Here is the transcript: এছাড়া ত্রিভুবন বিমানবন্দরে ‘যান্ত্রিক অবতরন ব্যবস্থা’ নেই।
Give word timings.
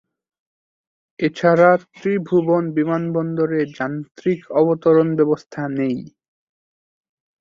এছাড়া 1.19 1.69
ত্রিভুবন 1.93 2.63
বিমানবন্দরে 2.75 3.59
‘যান্ত্রিক 3.77 4.39
অবতরন 4.59 5.07
ব্যবস্থা’ 5.17 5.61
নেই। 5.77 5.97